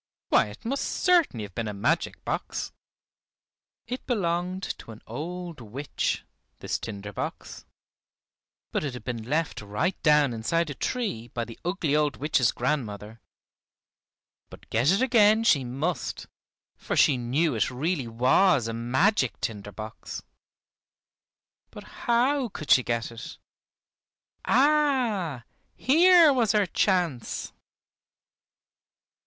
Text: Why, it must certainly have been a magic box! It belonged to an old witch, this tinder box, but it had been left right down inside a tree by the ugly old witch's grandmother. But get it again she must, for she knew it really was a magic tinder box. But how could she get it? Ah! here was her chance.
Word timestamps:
Why, 0.29 0.47
it 0.47 0.65
must 0.65 0.83
certainly 0.83 1.43
have 1.43 1.53
been 1.53 1.67
a 1.67 1.75
magic 1.75 2.25
box! 2.25 2.71
It 3.85 4.07
belonged 4.07 4.63
to 4.79 4.89
an 4.89 5.03
old 5.05 5.61
witch, 5.61 6.23
this 6.57 6.79
tinder 6.79 7.13
box, 7.13 7.65
but 8.71 8.83
it 8.83 8.95
had 8.95 9.03
been 9.03 9.21
left 9.21 9.61
right 9.61 10.01
down 10.01 10.33
inside 10.33 10.71
a 10.71 10.73
tree 10.73 11.27
by 11.27 11.45
the 11.45 11.59
ugly 11.63 11.95
old 11.95 12.17
witch's 12.17 12.51
grandmother. 12.51 13.21
But 14.49 14.67
get 14.71 14.89
it 14.89 15.03
again 15.03 15.43
she 15.43 15.63
must, 15.63 16.25
for 16.77 16.95
she 16.95 17.15
knew 17.15 17.53
it 17.53 17.69
really 17.69 18.07
was 18.07 18.67
a 18.67 18.73
magic 18.73 19.39
tinder 19.39 19.71
box. 19.71 20.23
But 21.69 21.83
how 22.07 22.49
could 22.49 22.71
she 22.71 22.81
get 22.81 23.11
it? 23.11 23.37
Ah! 24.45 25.43
here 25.75 26.33
was 26.33 26.53
her 26.53 26.65
chance. 26.65 27.53